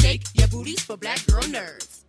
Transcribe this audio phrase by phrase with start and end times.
[0.00, 2.04] Shake your booties for black girl nerds.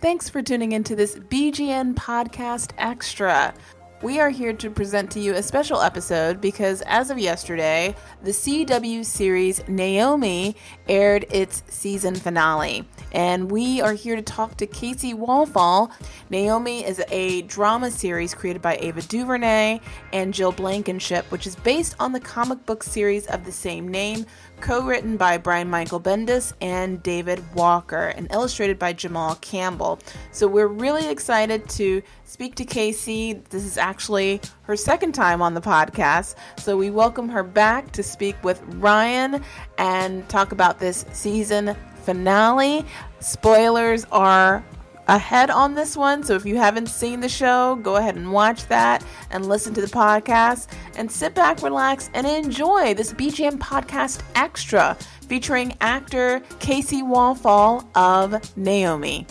[0.00, 3.54] Thanks for tuning into this BGN Podcast Extra.
[4.00, 8.30] We are here to present to you a special episode because as of yesterday, the
[8.30, 10.54] CW series Naomi
[10.88, 12.86] aired its season finale.
[13.10, 15.90] And we are here to talk to Kaci Walfall.
[16.30, 19.80] Naomi is a drama series created by Ava DuVernay
[20.12, 24.26] and Jill Blankenship, which is based on the comic book series of the same name,
[24.60, 29.98] co written by Brian Michael Bendis and David Walker, and illustrated by Jamal Campbell.
[30.32, 33.42] So we're really excited to speak to Kaci.
[33.50, 36.34] This is actually her second time on the podcast.
[36.58, 39.42] So we welcome her back to speak with Ryan
[39.78, 42.84] and talk about this season finale.
[43.20, 44.64] Spoilers are
[45.08, 46.22] ahead on this one.
[46.22, 49.80] So if you haven't seen the show, go ahead and watch that and listen to
[49.80, 57.06] the podcast and sit back, relax, and enjoy this BGN podcast extra featuring actor Kaci
[57.06, 59.26] Walfall of Naomi.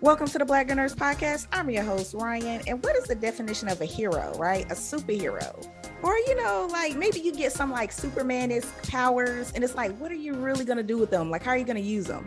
[0.00, 1.46] Welcome to the Black Girl Nerds Podcast.
[1.50, 2.60] I'm your host, Ryan.
[2.66, 4.66] And what is the definition of a hero, right?
[4.66, 5.66] A superhero.
[6.04, 9.96] Or, you know, like maybe you get some like Superman is powers, and it's like,
[9.96, 11.30] what are you really going to do with them?
[11.30, 12.26] Like, how are you going to use them?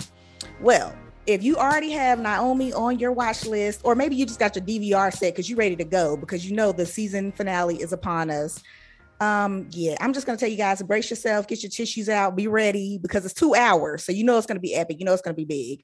[0.60, 0.96] Well,
[1.28, 4.66] if you already have Naomi on your watch list, or maybe you just got your
[4.66, 8.32] DVR set because you're ready to go because you know the season finale is upon
[8.32, 8.64] us.
[9.20, 12.36] Um, yeah, I'm just gonna tell you guys, to brace yourself, get your tissues out,
[12.36, 14.04] be ready because it's two hours.
[14.04, 15.84] So you know it's gonna be epic, you know it's gonna be big.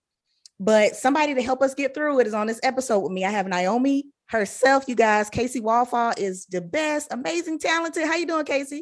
[0.59, 3.23] But somebody to help us get through it is on this episode with me.
[3.23, 5.29] I have Naomi herself, you guys.
[5.29, 8.05] Kaci Walfall is the best, amazing, talented.
[8.05, 8.81] How you doing, Kaci?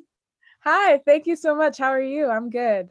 [0.64, 1.78] Hi, thank you so much.
[1.78, 2.28] How are you?
[2.28, 2.90] I'm good.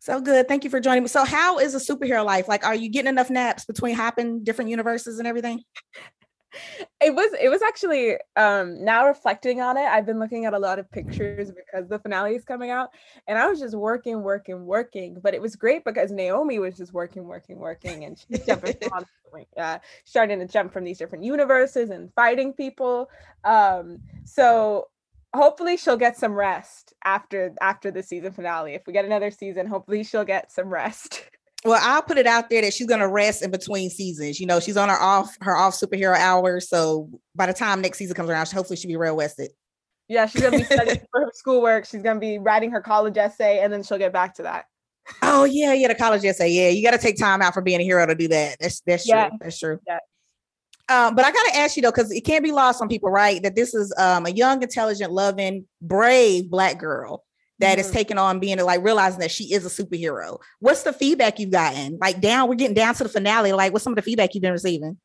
[0.00, 0.48] So good.
[0.48, 1.08] Thank you for joining me.
[1.08, 2.48] So, how is a superhero life?
[2.48, 5.62] Like, are you getting enough naps between hopping different universes and everything?
[7.04, 10.58] It was it was actually um now reflecting on it, I've been looking at a
[10.58, 12.90] lot of pictures because the finale is coming out
[13.26, 15.18] and I was just working, working, working.
[15.20, 19.48] But it was great because Naomi was just working, working, working, and she's jumping constantly,
[19.56, 23.08] uh, starting to jump from these different universes and fighting people.
[23.42, 24.86] Um, so
[25.34, 28.74] hopefully she'll get some rest after after the season finale.
[28.74, 31.24] If we get another season, hopefully she'll get some rest.
[31.64, 34.40] Well, I'll put it out there that she's gonna rest in between seasons.
[34.40, 36.68] You know, she's on her off her off superhero hours.
[36.68, 39.50] So by the time next season comes around, hopefully she'll be real rested.
[40.08, 41.84] Yeah, she's gonna be studying for her schoolwork.
[41.86, 44.64] She's gonna be writing her college essay, and then she'll get back to that.
[45.22, 46.48] Oh yeah, yeah, the college essay.
[46.48, 48.56] Yeah, you got to take time out for being a hero to do that.
[48.60, 49.28] That's that's Yeah.
[49.28, 49.38] true.
[49.40, 49.78] That's true.
[49.86, 49.98] Yeah.
[50.88, 53.42] Um, but I gotta ask you though, because it can't be lost on people, right?
[53.42, 57.24] That this is um, a young, intelligent, loving, brave black girl
[57.58, 57.92] that is Mhm.
[57.92, 60.38] taking on being like realizing that she is a superhero.
[60.60, 61.98] What's the feedback you've gotten?
[62.00, 63.52] Like down, we're getting down to the finale.
[63.52, 64.98] Like, what's some of the feedback you've been receiving?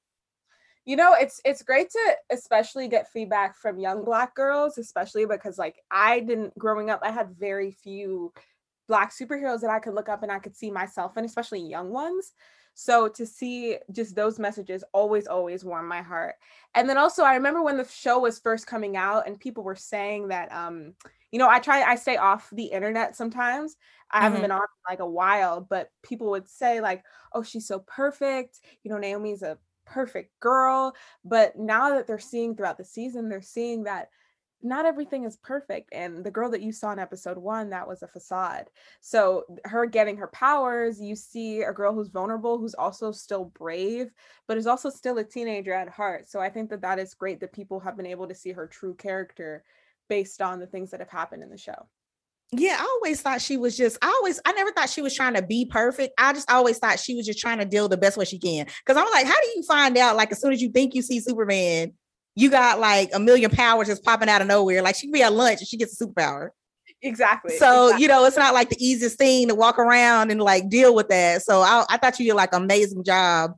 [0.85, 5.57] You know, it's it's great to especially get feedback from young black girls, especially because
[5.57, 8.31] like I didn't growing up, I had very few
[8.87, 11.89] black superheroes that I could look up and I could see myself in, especially young
[11.91, 12.31] ones.
[12.73, 16.35] So to see just those messages always, always warm my heart.
[16.75, 19.75] And then also I remember when the show was first coming out and people were
[19.75, 20.93] saying that um,
[21.31, 23.75] you know, I try I stay off the internet sometimes.
[24.11, 24.41] I haven't Mhm.
[24.41, 28.91] been on like a while, but people would say like, "Oh, she's so perfect." You
[28.91, 30.95] know, Naomi's a perfect girl.
[31.25, 34.09] But now that they're seeing throughout the season, they're seeing that
[34.63, 35.89] not everything is perfect.
[35.91, 38.69] And the girl that you saw in episode one, that was a facade.
[39.01, 44.13] So her getting her powers, you see a girl who's vulnerable, who's also still brave,
[44.47, 46.27] but is also still a teenager at heart.
[46.27, 48.67] So I think that that is great that people have been able to see her
[48.67, 49.63] true character
[50.09, 51.87] based on the things that have happened in the show.
[52.53, 55.33] Yeah, I always thought she was just, I always, I never thought she was trying
[55.33, 56.13] to be perfect.
[56.17, 58.67] I just always thought she was just trying to deal the best way she can.
[58.85, 61.01] Cause I'm like, how do you find out, like, as soon as you think you
[61.01, 61.93] see Superman,
[62.35, 64.81] you got like a million powers just popping out of nowhere?
[64.81, 66.49] Like, she can be at lunch and she gets a superpower.
[67.01, 67.57] Exactly.
[67.57, 68.01] So, exactly.
[68.01, 71.09] you know, it's not like the easiest thing to walk around and like deal with
[71.09, 71.41] that.
[71.43, 73.55] So I, I thought you did like amazing job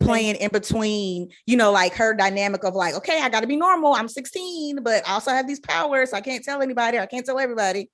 [0.00, 3.56] playing in between, you know, like her dynamic of like, okay, I got to be
[3.56, 3.94] normal.
[3.94, 6.10] I'm 16, but I also have these powers.
[6.10, 6.98] So I can't tell anybody.
[6.98, 7.90] I can't tell everybody.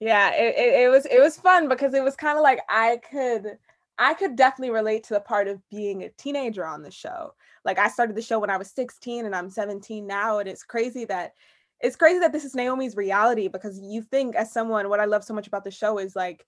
[0.00, 2.98] Yeah, it, it, it was it was fun because it was kind of like I
[3.08, 3.56] could
[3.98, 7.34] I could definitely relate to the part of being a teenager on the show.
[7.64, 10.64] Like I started the show when I was 16 and I'm 17 now, and it's
[10.64, 11.34] crazy that
[11.78, 15.22] it's crazy that this is Naomi's reality because you think as someone what I love
[15.22, 16.46] so much about the show is like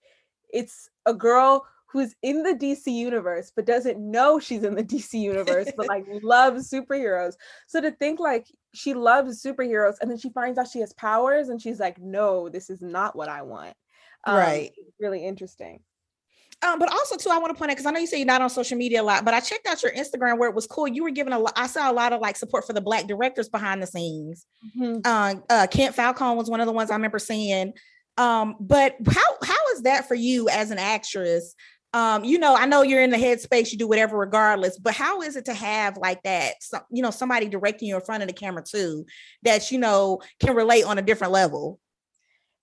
[0.53, 5.15] it's a girl who's in the DC universe but doesn't know she's in the DC
[5.15, 7.35] universe but like loves superheroes.
[7.69, 11.49] So to think like she loves superheroes and then she finds out she has powers
[11.49, 13.75] and she's like no, this is not what I want.
[14.25, 14.73] Um, right.
[14.99, 15.81] Really interesting.
[16.63, 18.27] Um, but also too, I want to point out because I know you say you're
[18.27, 20.67] not on social media a lot, but I checked out your Instagram where it was
[20.67, 20.89] cool.
[20.89, 21.53] You were giving a lot.
[21.57, 24.47] I saw a lot of like support for the black directors behind the scenes.
[24.77, 25.01] Mm-hmm.
[25.05, 27.75] Uh, uh, Kent Falcone was one of the ones I remember seeing.
[28.17, 31.55] Um, but how how is that for you as an actress?
[31.95, 35.23] Um, you know, I know you're in the headspace, you do whatever regardless, but how
[35.23, 36.55] is it to have like that,
[36.91, 39.07] you know, somebody directing you in front of the camera too,
[39.45, 41.79] that you know can relate on a different level?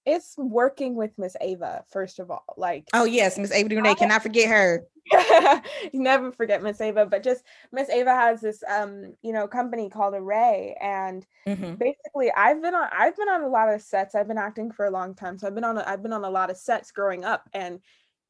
[0.05, 2.43] it's working with Miss Ava, first of all.
[2.57, 3.95] Like, oh yes, Miss Ava DuVernay.
[3.95, 4.83] Cannot forget her.
[5.11, 5.61] you
[5.93, 10.15] never forget Miss Ava, but just Miss Ava has this um, you know, company called
[10.15, 10.75] Array.
[10.81, 11.75] And mm-hmm.
[11.75, 14.15] basically I've been on I've been on a lot of sets.
[14.15, 15.37] I've been acting for a long time.
[15.37, 17.47] So I've been on a, I've been on a lot of sets growing up.
[17.53, 17.79] And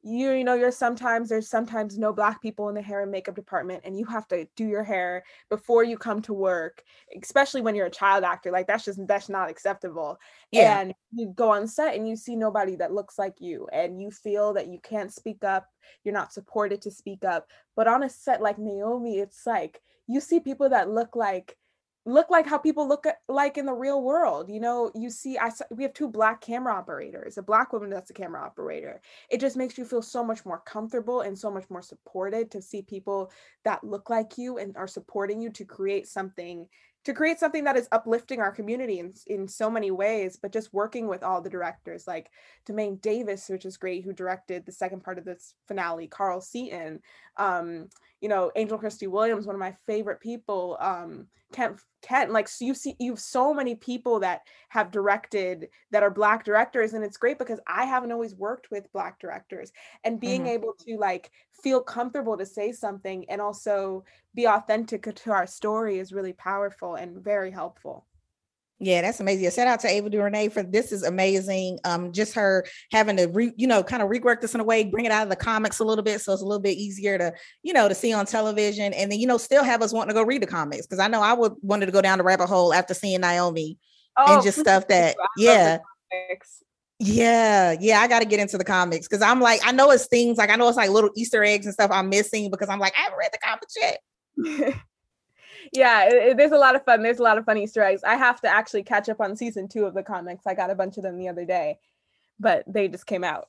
[0.02, 3.36] you you know you're sometimes there's sometimes no black people in the hair and makeup
[3.36, 6.82] department and you have to do your hair before you come to work
[7.22, 10.18] especially when you're a child actor like that's just that's not acceptable
[10.50, 10.80] yeah.
[10.80, 14.10] and you go on set and you see nobody that looks like you and you
[14.10, 15.68] feel that you can't speak up
[16.04, 17.46] you're not supported to speak up
[17.76, 21.56] but on a set like naomi it's like you see people that look like
[22.04, 25.38] look like how people look at, like in the real world you know you see
[25.38, 29.00] i we have two black camera operators a black woman that's a camera operator.
[29.30, 32.62] It just makes you feel so much more comfortable and so much more supported to
[32.62, 33.30] see people
[33.64, 36.66] that look like you and are supporting you to create something
[37.04, 40.72] to create something that is uplifting our community in, in so many ways but just
[40.72, 42.30] working with all the directors like
[42.68, 47.00] DeMane Davis which is great who directed the second part of this finale Carl Seaton
[47.36, 47.88] um
[48.22, 52.64] you know Angel Kristi Williams one of my favorite people um Kent Kent like so
[52.64, 57.04] you see you have so many people that have directed that are black directors and
[57.04, 59.72] it's great because I haven't always worked with black directors
[60.04, 60.54] and being mm-hmm.
[60.54, 61.30] able to like
[61.62, 64.04] feel comfortable to say something and also
[64.34, 68.06] be authentic to our story is really powerful and very helpful.
[68.84, 69.48] Yeah, that's amazing.
[69.52, 71.78] Shout out to Ava DuVernay for this is amazing.
[71.84, 74.82] Um, just her having to re, you know, kind of rework this in a way,
[74.82, 77.16] bring it out of the comics a little bit, so it's a little bit easier
[77.16, 77.32] to,
[77.62, 80.14] you know, to see on television, and then you know, still have us wanting to
[80.14, 82.48] go read the comics because I know I would wanted to go down the rabbit
[82.48, 83.78] hole after seeing Naomi
[84.18, 85.78] oh, and just stuff that, yeah.
[86.98, 90.06] Yeah, yeah, I got to get into the comics because I'm like, I know it's
[90.06, 92.80] things like I know it's like little Easter eggs and stuff I'm missing because I'm
[92.80, 94.74] like, I haven't read the comics yet.
[95.72, 97.02] yeah, it, it, there's a lot of fun.
[97.02, 98.04] There's a lot of fun Easter eggs.
[98.04, 100.46] I have to actually catch up on season two of the comics.
[100.46, 101.78] I got a bunch of them the other day,
[102.38, 103.48] but they just came out.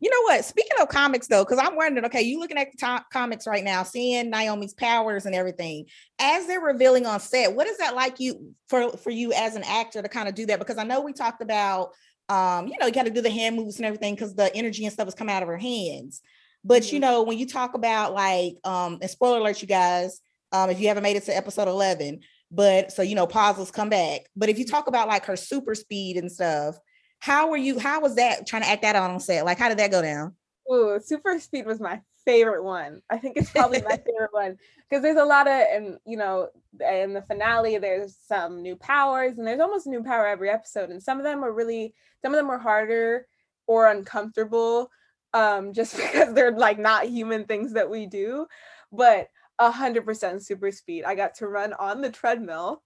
[0.00, 0.44] You know what?
[0.44, 3.64] Speaking of comics, though, because I'm wondering, okay, you looking at the to- comics right
[3.64, 5.86] now, seeing Naomi's powers and everything,
[6.20, 9.64] as they're revealing on set, what is that like you for for you as an
[9.64, 10.58] actor to kind of do that?
[10.58, 11.92] Because I know we talked about,
[12.28, 14.84] um, you know, you got to do the hand moves and everything because the energy
[14.84, 16.20] and stuff is coming out of her hands.
[16.64, 16.94] But mm-hmm.
[16.94, 20.20] you know, when you talk about like, um, and spoiler alert, you guys,
[20.52, 22.20] um, if you haven't made it to episode 11.
[22.50, 24.22] But so, you know, pauses come back.
[24.34, 26.78] But if you talk about like her super speed and stuff,
[27.20, 29.44] how were you, how was that trying to act that out on set?
[29.44, 30.34] Like, how did that go down?
[30.68, 33.00] Oh, super speed was my favorite one.
[33.08, 36.48] I think it's probably my favorite one because there's a lot of, and you know,
[36.78, 40.90] in the finale, there's some new powers, and there's almost a new power every episode,
[40.90, 43.26] and some of them are really, some of them are harder
[43.66, 44.90] or uncomfortable,
[45.32, 48.46] um, just because they're like not human things that we do.
[48.92, 49.28] But
[49.58, 51.04] a hundred percent super speed.
[51.04, 52.82] I got to run on the treadmill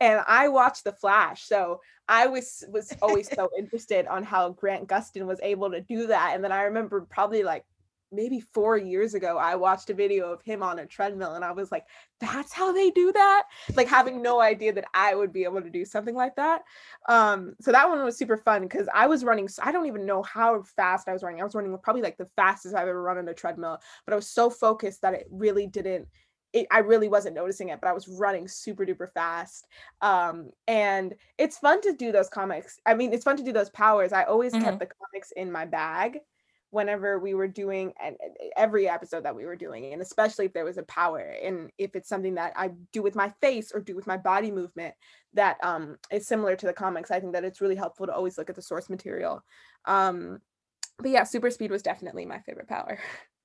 [0.00, 1.44] and I watched The Flash.
[1.44, 6.06] So I was was always so interested on how Grant Gustin was able to do
[6.08, 6.32] that.
[6.34, 7.64] And then I remember probably like
[8.10, 11.52] maybe four years ago, I watched a video of him on a treadmill and I
[11.52, 11.84] was like,
[12.20, 13.44] that's how they do that?
[13.74, 16.62] Like having no idea that I would be able to do something like that.
[17.08, 20.22] Um, so that one was super fun because I was running, I don't even know
[20.22, 21.40] how fast I was running.
[21.40, 24.16] I was running probably like the fastest I've ever run on a treadmill, but I
[24.16, 26.08] was so focused that it really didn't.
[26.54, 29.66] It, I really wasn't noticing it, but I was running super duper fast.
[30.00, 32.80] Um, and it's fun to do those comics.
[32.86, 34.14] I mean, it's fun to do those powers.
[34.14, 34.64] I always mm-hmm.
[34.64, 36.20] kept the comics in my bag
[36.70, 38.16] whenever we were doing and
[38.56, 41.96] every episode that we were doing and especially if there was a power and if
[41.96, 44.94] it's something that i do with my face or do with my body movement
[45.32, 48.36] that um is similar to the comics i think that it's really helpful to always
[48.36, 49.42] look at the source material.
[49.86, 50.40] Um
[50.98, 52.98] but yeah super speed was definitely my favorite power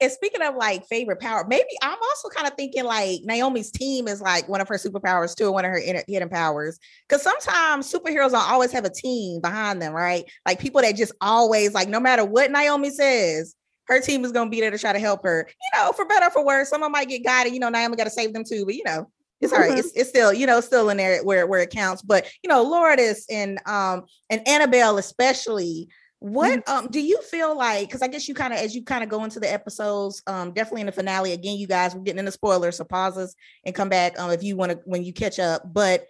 [0.00, 4.08] and speaking of like favorite power, maybe I'm also kind of thinking like Naomi's team
[4.08, 6.78] is like one of her superpowers too, one of her hidden powers.
[7.08, 10.24] Because sometimes superheroes don't always have a team behind them, right?
[10.46, 13.54] Like people that just always like, no matter what Naomi says,
[13.88, 15.48] her team is gonna be there to try to help her.
[15.48, 16.70] You know, for better for worse.
[16.70, 18.64] Someone might get and you know, Naomi got to save them too.
[18.64, 19.78] But you know, it's all right.
[19.78, 22.00] It's, it's still, you know, still in there where where it counts.
[22.00, 25.88] But you know, Lourdes and um and Annabelle especially
[26.20, 26.86] what mm-hmm.
[26.86, 27.88] um do you feel like?
[27.88, 30.52] Because I guess you kind of as you kind of go into the episodes, um,
[30.52, 31.32] definitely in the finale.
[31.32, 33.34] Again, you guys, we're getting into spoilers, so pauses
[33.64, 35.62] and come back um if you want to when you catch up.
[35.72, 36.06] But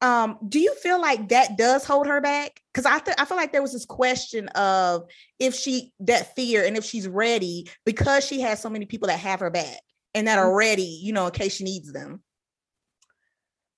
[0.00, 2.60] um, do you feel like that does hold her back?
[2.72, 6.62] Because I th- I feel like there was this question of if she that fear
[6.62, 9.80] and if she's ready because she has so many people that have her back
[10.12, 10.56] and that are mm-hmm.
[10.56, 12.22] ready, you know, in case she needs them.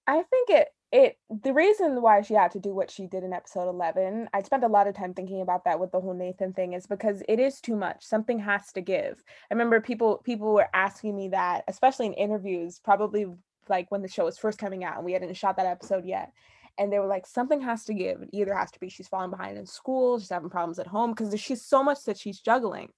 [0.08, 3.34] I think it it the reason why she had to do what she did in
[3.34, 6.54] episode 11 i spent a lot of time thinking about that with the whole nathan
[6.54, 8.02] thing is because it is too much.
[8.02, 9.22] Something has to give.
[9.50, 13.26] I remember people people were asking me that especially in interviews probably
[13.68, 16.32] like when the show was first coming out and we hadn't shot that episode yet
[16.78, 18.22] and they were like something has to give.
[18.22, 21.10] It either has to be she's falling behind in school she's having problems at home
[21.10, 22.88] because there's she's so much that she's juggling.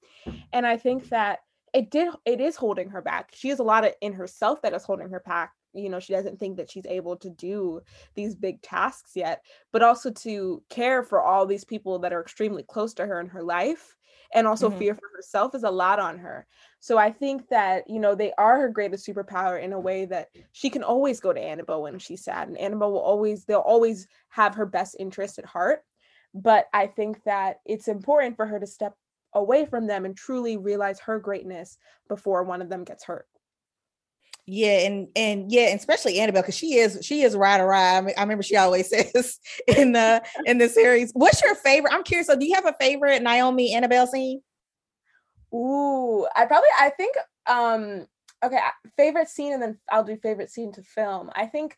[0.53, 1.41] And i think that
[1.75, 3.31] it did it is holding her back.
[3.35, 6.13] She has a lot of in herself that is holding her back you know she
[6.13, 7.81] doesn't think that she's able to do
[8.15, 9.43] these big tasks yet
[9.73, 13.29] but also to care for all these people that are extremely close to her in
[13.29, 13.97] her life
[14.35, 14.79] and also mm-hmm.
[14.79, 16.47] fear for herself is a lot on her
[16.81, 20.29] so i think that you know they are her greatest superpower in a way that
[20.53, 24.07] she can always go to annabelle when she's sad and annabelle will always they'll always
[24.29, 25.81] have her best interest at heart
[26.35, 28.95] but i think that it's important for her to step
[29.35, 31.77] away from them and truly realize her greatness
[32.09, 33.27] before one of them gets hurt
[34.51, 37.99] yeah, and and yeah, and especially Annabelle because she is she is ride or ride.
[37.99, 41.13] I, mean, I remember she always says in the in the series.
[41.13, 41.93] What's your favorite?
[41.93, 42.29] I'm curious.
[42.29, 44.41] So, do you have a favorite Naomi Annabelle scene?
[45.55, 47.15] Ooh, I probably I think
[47.47, 48.07] um
[48.43, 48.59] okay
[48.97, 51.31] favorite scene and then I'll do favorite scene to film.
[51.35, 51.77] I think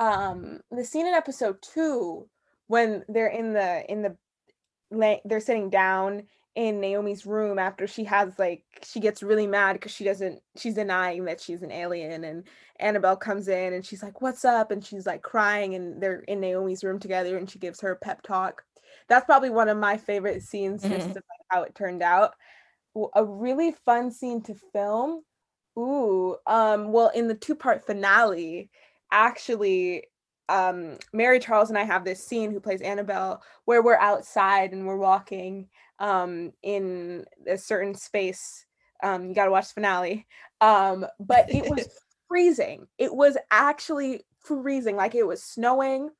[0.00, 2.28] um the scene in episode two
[2.66, 6.24] when they're in the in the they're sitting down
[6.54, 10.74] in Naomi's room after she has like she gets really mad because she doesn't she's
[10.74, 12.44] denying that she's an alien and
[12.80, 16.40] Annabelle comes in and she's like what's up and she's like crying and they're in
[16.40, 18.62] Naomi's room together and she gives her a pep talk.
[19.08, 20.94] That's probably one of my favorite scenes mm-hmm.
[20.94, 22.34] just of how it turned out.
[23.14, 25.22] A really fun scene to film.
[25.78, 28.70] Ooh, um well in the two-part finale
[29.12, 30.04] actually
[30.48, 34.86] um Mary Charles and I have this scene who plays Annabelle where we're outside and
[34.86, 38.64] we're walking um, in a certain space.
[39.02, 40.26] Um, you got to watch the finale.
[40.60, 41.88] Um, but it was
[42.28, 42.86] freezing.
[42.98, 44.96] It was actually freezing.
[44.96, 46.10] Like it was snowing.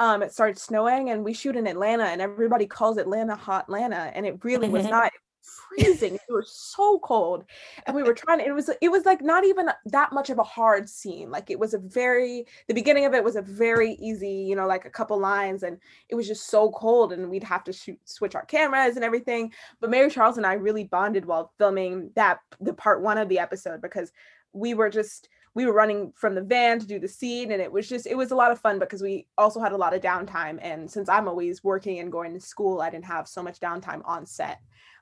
[0.00, 4.12] Um, it started snowing, and we shoot in Atlanta, and everybody calls Atlanta hot Atlanta,
[4.14, 5.10] and it really was not
[5.48, 6.14] freezing.
[6.14, 7.44] it was so cold,
[7.86, 8.38] and we were trying.
[8.38, 11.30] To, it was it was like not even that much of a hard scene.
[11.30, 14.66] Like it was a very the beginning of it was a very easy, you know,
[14.66, 15.78] like a couple lines, and
[16.08, 19.52] it was just so cold, and we'd have to shoot switch our cameras and everything.
[19.80, 23.38] But Mary Charles and I really bonded while filming that the part one of the
[23.38, 24.12] episode because
[24.52, 27.72] we were just we were running from the van to do the scene and it
[27.72, 30.00] was just it was a lot of fun because we also had a lot of
[30.00, 33.58] downtime and since i'm always working and going to school i didn't have so much
[33.58, 34.60] downtime on set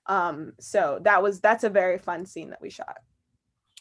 [0.09, 2.99] um, so that was that's a very fun scene that we shot.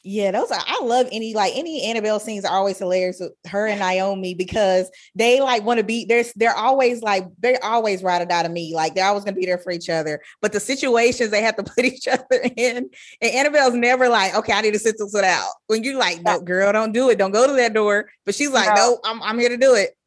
[0.08, 3.66] Yeah, those are I love any like any Annabelle scenes are always hilarious with her
[3.66, 8.22] and Naomi because they like want to be there's they're always like they're always ride
[8.22, 8.76] or die to me.
[8.76, 10.22] Like they're always gonna be there for each other.
[10.42, 12.88] But the situations they have to put each other in,
[13.20, 15.50] and Annabelle's never like, okay, I need to sit this one out.
[15.66, 18.08] When you're like, no, girl, don't do it, don't go to that door.
[18.26, 19.98] But she's like, no, no I'm I'm here to do it.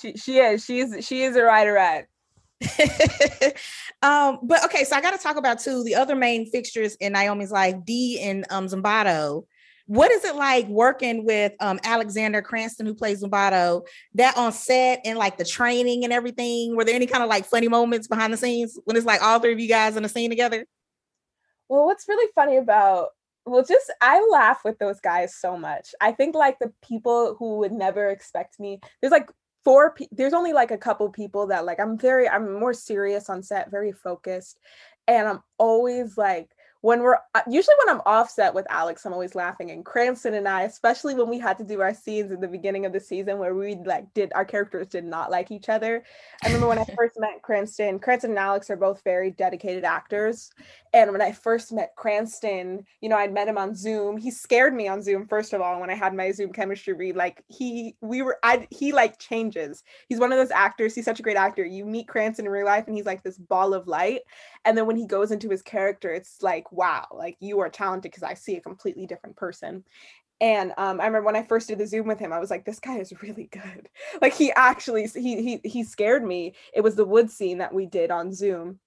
[0.00, 2.06] She she is, she's she is a rider ride.
[4.02, 7.12] um, but okay, so I got to talk about too the other main fixtures in
[7.12, 9.44] Naomi's life, Dee and um Zumbado.
[9.86, 15.00] What is it like working with um Alexander Cranston, who plays Zumbado, that on set
[15.04, 16.76] and like the training and everything?
[16.76, 19.38] Were there any kind of like funny moments behind the scenes when it's like all
[19.38, 20.64] three of you guys in the scene together?
[21.68, 23.08] Well, what's really funny about
[23.46, 25.94] well, just I laugh with those guys so much.
[26.00, 28.80] I think like the people who would never expect me.
[29.00, 29.30] There's like
[29.66, 33.28] four pe- there's only like a couple people that like i'm very i'm more serious
[33.28, 34.60] on set very focused
[35.08, 36.55] and i'm always like
[36.86, 39.72] when we're uh, usually when I'm offset with Alex, I'm always laughing.
[39.72, 42.86] And Cranston and I, especially when we had to do our scenes in the beginning
[42.86, 46.04] of the season where we like did our characters did not like each other.
[46.44, 50.52] I remember when I first met Cranston, Cranston and Alex are both very dedicated actors.
[50.94, 54.16] And when I first met Cranston, you know, I'd met him on Zoom.
[54.16, 57.16] He scared me on Zoom, first of all, when I had my Zoom chemistry read.
[57.16, 59.82] Like he we were I he like changes.
[60.08, 61.64] He's one of those actors, he's such a great actor.
[61.64, 64.20] You meet Cranston in real life and he's like this ball of light.
[64.66, 68.10] And then when he goes into his character, it's like wow, like you are talented
[68.10, 69.84] because I see a completely different person.
[70.40, 72.64] And um, I remember when I first did the Zoom with him, I was like,
[72.64, 73.88] this guy is really good.
[74.20, 76.54] Like he actually he he he scared me.
[76.74, 78.80] It was the wood scene that we did on Zoom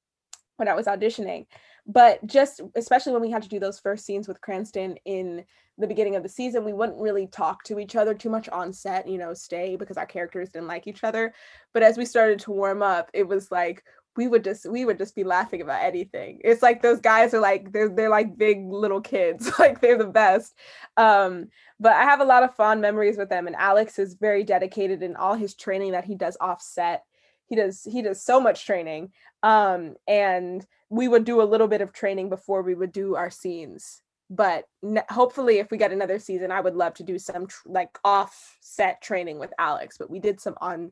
[0.58, 1.48] when I was auditioning.
[1.88, 5.44] But just especially when we had to do those first scenes with Cranston in
[5.80, 8.72] the beginning of the season, we wouldn't really talk to each other too much on
[8.74, 11.34] set, you know, stay because our characters didn't like each other.
[11.74, 13.84] But as we started to warm up, it was like
[14.20, 16.42] we would just we would just be laughing about anything.
[16.44, 20.08] It's like those guys are like they're they're like big little kids, like they're the
[20.08, 20.54] best.
[20.98, 21.48] Um,
[21.80, 25.02] but I have a lot of fond memories with them, and Alex is very dedicated
[25.04, 27.06] in all his training that he does offset.
[27.46, 31.80] He does he does so much training, um, and we would do a little bit
[31.80, 36.20] of training before we would do our scenes but n- hopefully if we get another
[36.20, 40.08] season i would love to do some tr- like off set training with alex but
[40.08, 40.92] we did some on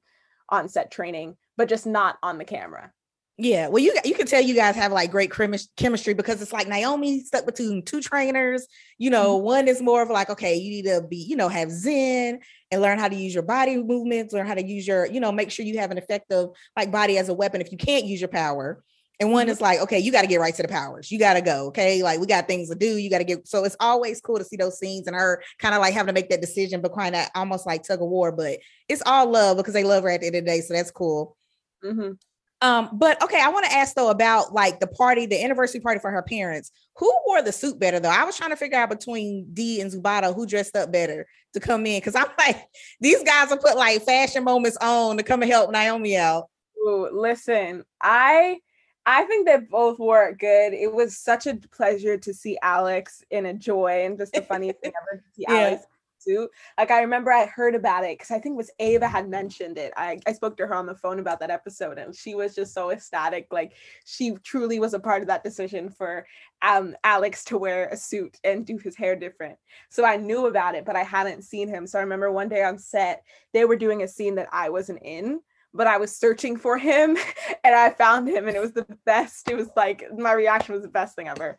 [0.50, 2.92] on set training but just not on the camera
[3.40, 6.68] yeah, well, you you can tell you guys have like great chemistry because it's like
[6.68, 8.66] Naomi stuck between two trainers.
[8.98, 9.46] You know, mm-hmm.
[9.46, 12.40] one is more of like, okay, you need to be, you know, have Zen
[12.72, 15.32] and learn how to use your body movements, learn how to use your, you know,
[15.32, 18.20] make sure you have an effective like body as a weapon if you can't use
[18.20, 18.84] your power.
[19.20, 19.52] And one mm-hmm.
[19.52, 21.12] is like, okay, you got to get right to the powers.
[21.12, 21.68] You got to go.
[21.68, 22.02] Okay.
[22.02, 22.98] Like we got things to do.
[22.98, 23.48] You got to get.
[23.48, 26.20] So it's always cool to see those scenes and her kind of like having to
[26.20, 28.32] make that decision, but kind of almost like tug of war.
[28.32, 30.62] But it's all love because they love her at the end of the day.
[30.62, 31.38] So that's cool.
[31.84, 32.14] Mm-hmm.
[32.62, 36.00] Um, but okay, I want to ask though about like the party, the anniversary party
[36.00, 36.72] for her parents.
[36.96, 38.10] Who wore the suit better though?
[38.10, 41.60] I was trying to figure out between D and Zumbado who dressed up better to
[41.60, 42.68] come in because I'm like,
[43.00, 46.50] these guys will put like fashion moments on to come and help Naomi out.
[46.80, 48.60] Ooh, listen, I
[49.06, 50.74] I think they both wore it good.
[50.74, 54.82] It was such a pleasure to see Alex in a joy and just the funniest
[54.82, 55.54] thing ever to see yeah.
[55.54, 55.86] Alex
[56.28, 56.50] suit.
[56.78, 59.78] Like I remember I heard about it because I think it was Ava had mentioned
[59.78, 59.94] it.
[59.96, 62.74] I, I spoke to her on the phone about that episode and she was just
[62.74, 63.48] so ecstatic.
[63.52, 63.74] Like
[64.06, 66.26] she truly was a part of that decision for
[66.62, 69.58] um Alex to wear a suit and do his hair different.
[69.90, 71.88] So I knew about it, but I hadn't seen him.
[71.88, 75.00] So I remember one day on set, they were doing a scene that I wasn't
[75.04, 75.40] in
[75.74, 77.18] but I was searching for him
[77.64, 79.48] and I found him and it was the best.
[79.50, 81.58] It was like my reaction was the best thing ever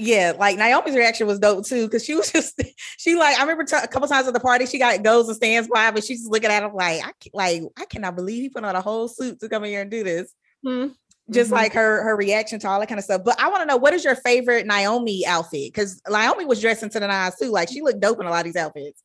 [0.00, 2.60] yeah, like Naomi's reaction was dope too, because she was just
[2.98, 5.36] she like I remember t- a couple times at the party she got goes and
[5.36, 8.48] stands by, but she's just looking at him like I like I cannot believe he
[8.48, 10.32] put on a whole suit to come in here and do this.
[10.64, 10.92] Mm-hmm.
[11.30, 11.56] Just mm-hmm.
[11.56, 13.22] like her her reaction to all that kind of stuff.
[13.24, 15.72] But I want to know what is your favorite Naomi outfit?
[15.72, 17.50] Because Naomi was dressed into the nines too.
[17.50, 19.02] Like she looked dope in a lot of these outfits.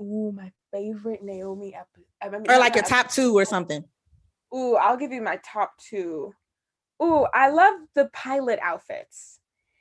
[0.00, 2.48] Ooh, my favorite Naomi outfit.
[2.48, 3.84] Or like your top two or something.
[4.54, 6.32] Ooh, I'll give you my top two.
[7.02, 9.37] Ooh, I love the pilot outfits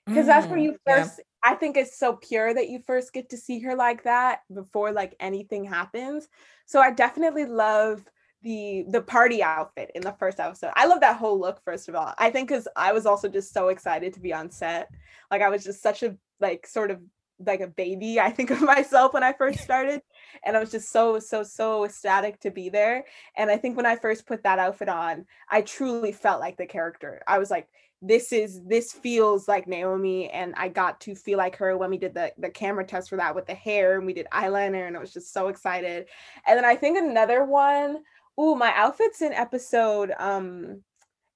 [0.07, 1.51] because mm, that's where mm, you first yeah.
[1.51, 4.91] i think it's so pure that you first get to see her like that before
[4.91, 6.27] like anything happens.
[6.65, 8.03] So i definitely love
[8.43, 10.71] the the party outfit in the first episode.
[10.75, 12.13] I love that whole look first of all.
[12.17, 14.89] I think because i was also just so excited to be on set.
[15.31, 17.01] Like i was just such a like sort of
[17.45, 20.01] like a baby i think of myself when i first started.
[20.45, 23.05] And i was just so so so ecstatic to be there.
[23.35, 26.65] And i think when i first put that outfit on i truly felt like the
[26.65, 27.21] character.
[27.27, 27.67] I was like
[28.01, 31.97] this is this feels like Naomi and I got to feel like her when we
[31.97, 34.95] did the the camera test for that with the hair and we did eyeliner and
[34.95, 36.05] I was just so excited.
[36.45, 38.03] And then I think another one,
[38.39, 40.83] ooh, my outfits in episode um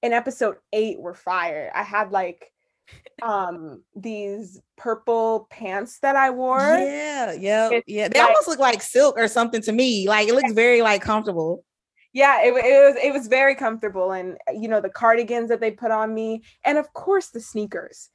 [0.02, 1.72] in episode 8 were fire.
[1.74, 2.52] I had like
[3.22, 6.60] um these purple pants that I wore.
[6.60, 8.08] Yeah, yeah, yeah.
[8.08, 10.06] They like, almost look like silk or something to me.
[10.06, 11.64] Like it looks very like comfortable
[12.12, 15.70] yeah it, it was it was very comfortable and you know the cardigans that they
[15.70, 18.10] put on me and of course the sneakers.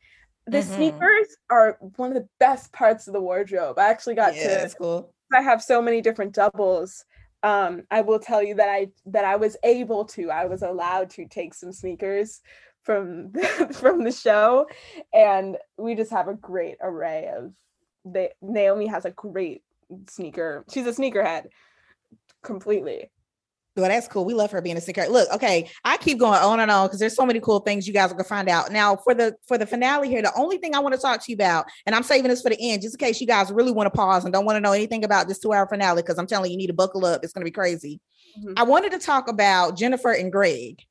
[0.50, 0.76] The mm-hmm.
[0.76, 3.78] sneakers are one of the best parts of the wardrobe.
[3.78, 5.14] I actually got yeah, to that's cool.
[5.34, 7.04] I have so many different doubles.
[7.44, 11.10] Um i will tell you that i that i was able to i was allowed
[11.12, 12.42] to take some sneakers
[12.88, 14.66] from the, from the show
[15.14, 17.52] and we just have a great array of
[18.06, 19.62] they naomi has a great
[20.10, 21.48] sneaker she's a sneakerhead
[22.42, 23.12] completely
[23.78, 24.26] well, that's cool.
[24.26, 25.08] We love her being a singer.
[25.08, 27.94] Look, okay, I keep going on and on because there's so many cool things you
[27.94, 28.72] guys are gonna find out.
[28.72, 31.32] Now, for the for the finale here, the only thing I want to talk to
[31.32, 33.72] you about, and I'm saving this for the end, just in case you guys really
[33.72, 36.28] want to pause and don't want to know anything about this two-hour finale, because I'm
[36.28, 37.24] telling you, you need to buckle up.
[37.24, 38.00] It's gonna be crazy.
[38.40, 38.54] Mm-hmm.
[38.58, 40.82] I wanted to talk about Jennifer and Greg.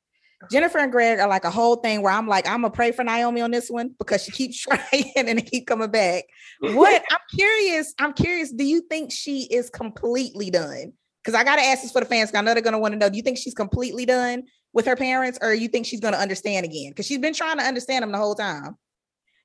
[0.51, 3.03] Jennifer and Greg are like a whole thing where I'm like, I'm gonna pray for
[3.03, 6.25] Naomi on this one because she keeps trying and keep coming back.
[6.59, 10.93] What I'm curious, I'm curious, do you think she is completely done?
[11.27, 12.31] Because I got to ask this for the fans.
[12.33, 13.09] I know they're going to want to know.
[13.09, 16.19] Do you think she's completely done with her parents, or you think she's going to
[16.19, 16.91] understand again?
[16.91, 18.77] Because she's been trying to understand them the whole time.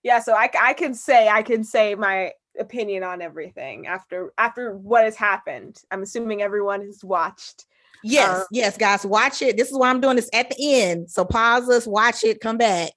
[0.04, 4.76] Yeah, so I, I can say I can say my opinion on everything after after
[4.76, 5.76] what has happened.
[5.90, 7.66] I'm assuming everyone has watched.
[8.04, 9.56] Yes, um, yes, guys, watch it.
[9.56, 11.10] This is why I'm doing this at the end.
[11.10, 12.92] So pause us, watch it, come back.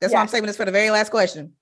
[0.00, 1.52] That's why I'm saving this for the very last question.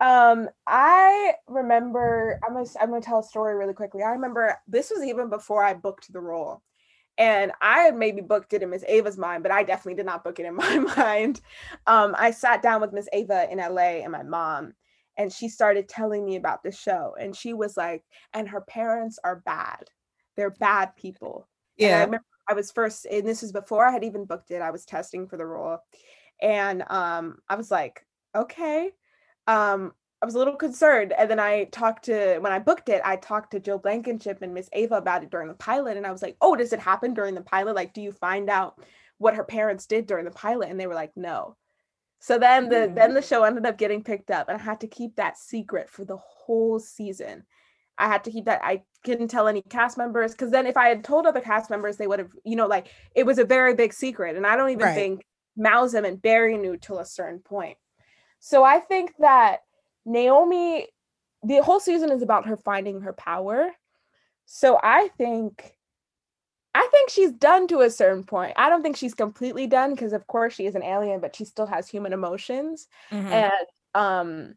[0.00, 2.38] Um, I remember.
[2.46, 2.68] I'm gonna.
[2.80, 4.02] I'm gonna tell a story really quickly.
[4.02, 6.62] I remember this was even before I booked the role,
[7.18, 10.24] and I had maybe booked it in Miss Ava's mind, but I definitely did not
[10.24, 11.40] book it in my mind.
[11.86, 14.74] Um, I sat down with Miss Ava in LA and my mom,
[15.16, 19.18] and she started telling me about the show, and she was like, "And her parents
[19.24, 19.84] are bad.
[20.36, 21.98] They're bad people." Yeah.
[21.98, 24.62] I remember I was first, and this is before I had even booked it.
[24.62, 25.78] I was testing for the role,
[26.42, 28.92] and um, I was like, "Okay."
[29.48, 31.12] Um, I was a little concerned.
[31.12, 34.54] And then I talked to, when I booked it, I talked to Jill Blankenship and
[34.54, 35.96] Miss Ava about it during the pilot.
[35.96, 37.74] And I was like, oh, does it happen during the pilot?
[37.74, 38.80] Like, do you find out
[39.18, 40.70] what her parents did during the pilot?
[40.70, 41.56] And they were like, no.
[42.20, 42.94] So then the mm.
[42.94, 45.88] then the show ended up getting picked up, and I had to keep that secret
[45.88, 47.44] for the whole season.
[47.96, 48.60] I had to keep that.
[48.62, 51.96] I couldn't tell any cast members because then if I had told other cast members,
[51.96, 54.36] they would have, you know, like it was a very big secret.
[54.36, 54.94] And I don't even right.
[54.94, 55.24] think
[55.58, 57.76] Mouzam and Barry knew till a certain point.
[58.40, 59.60] So I think that
[60.04, 60.86] Naomi,
[61.42, 63.70] the whole season is about her finding her power.
[64.46, 65.74] So I think
[66.74, 68.52] I think she's done to a certain point.
[68.56, 71.44] I don't think she's completely done because of course she is an alien, but she
[71.44, 73.26] still has human emotions mm-hmm.
[73.26, 74.54] and um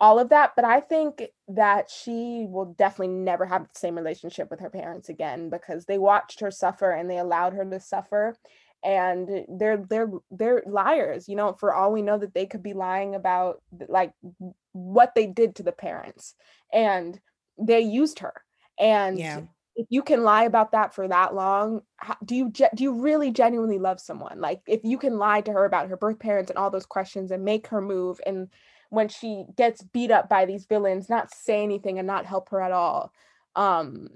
[0.00, 0.52] all of that.
[0.56, 5.08] But I think that she will definitely never have the same relationship with her parents
[5.08, 8.36] again because they watched her suffer and they allowed her to suffer
[8.84, 12.74] and they're they're they're liars you know for all we know that they could be
[12.74, 14.12] lying about like
[14.72, 16.34] what they did to the parents
[16.72, 17.18] and
[17.58, 18.34] they used her
[18.78, 19.40] and yeah.
[19.74, 23.30] if you can lie about that for that long how, do you do you really
[23.30, 26.58] genuinely love someone like if you can lie to her about her birth parents and
[26.58, 28.48] all those questions and make her move and
[28.90, 32.60] when she gets beat up by these villains not say anything and not help her
[32.60, 33.12] at all
[33.56, 34.08] um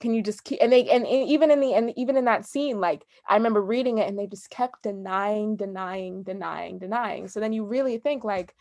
[0.00, 2.46] can you just keep and they and, and even in the and even in that
[2.46, 7.28] scene like i remember reading it and they just kept denying denying denying denying.
[7.28, 8.54] So then you really think like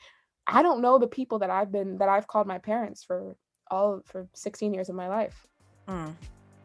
[0.46, 3.36] i don't know the people that i've been that i've called my parents for
[3.72, 5.48] all for 16 years of my life.
[5.88, 6.14] Mm.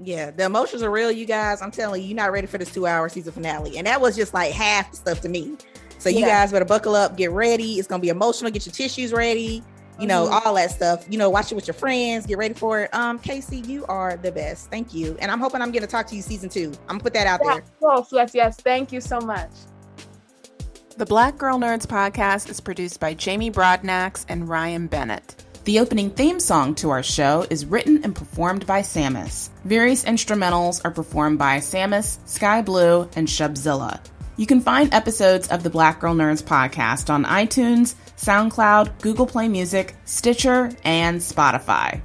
[0.00, 1.62] yeah the emotions are real you guys.
[1.62, 3.78] I'm telling you you're not ready for this two hour season finale.
[3.78, 5.56] And that was just like half the stuff to me.
[5.98, 6.42] So you yeah.
[6.42, 7.78] guys better buckle up get ready.
[7.78, 9.62] It's gonna be emotional get your tissues ready
[9.98, 10.46] you know, mm-hmm.
[10.46, 11.07] all that stuff.
[11.09, 12.94] You know, watch it with your friends, get ready for it.
[12.94, 14.70] Um, Kaci, you are the best.
[14.70, 15.16] Thank you.
[15.20, 16.72] And I'm hoping I'm gonna talk to you season two.
[16.88, 17.90] I'm gonna put that out yes, there.
[17.96, 18.57] Yes, yes, yes.
[18.57, 19.50] Thank you so much.
[20.96, 25.35] The Black Girl Nerds podcast is produced by Jamie Broadnax and Ryan Bennett.
[25.64, 29.48] The opening theme song to our show is written and performed by Samus.
[29.64, 33.98] Various instrumentals are performed by Samus, Sky Blue, and Shubzilla.
[34.37, 39.48] You can find episodes of the Black Girl Nerds podcast on iTunes, SoundCloud, Google Play
[39.48, 42.03] Music, Stitcher, and Spotify.